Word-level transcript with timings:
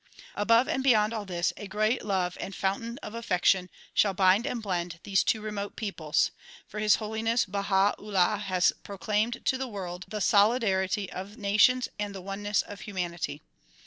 Above 0.33 0.67
and 0.67 0.83
beyond 0.83 1.13
all 1.13 1.25
this, 1.25 1.53
a 1.57 1.67
great 1.67 2.03
love 2.03 2.35
and 2.41 2.55
fountain 2.55 2.97
of 3.03 3.13
affec 3.13 3.45
tion 3.45 3.69
shall 3.93 4.15
bind 4.15 4.47
and 4.47 4.63
blend 4.63 4.99
these 5.03 5.23
two 5.23 5.41
remote 5.41 5.75
peoples; 5.75 6.31
for 6.65 6.79
His 6.79 6.95
Holi 6.95 7.21
ness 7.21 7.45
Baha 7.45 7.93
'Ullah 7.99 8.37
has 8.47 8.73
proclaimed 8.83 9.45
to 9.45 9.59
the 9.59 9.67
world 9.67 10.05
the 10.07 10.19
solidarity 10.19 11.07
of 11.11 11.37
nations 11.37 11.87
and 11.99 12.15
the 12.15 12.19
oneness 12.21 12.63
of 12.63 12.81
humanity. 12.81 13.43